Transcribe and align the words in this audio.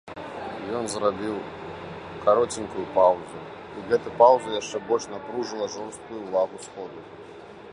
Ён 0.77 0.85
зрабіў 0.93 1.35
кароценькую 2.23 2.85
паўзу, 2.95 3.41
і 3.77 3.85
гэтая 3.91 4.15
паўза 4.23 4.55
яшчэ 4.61 4.81
больш 4.89 5.05
напружыла 5.13 5.67
жорсткую 5.75 6.19
ўвагу 6.25 6.57
сходу. 6.69 6.99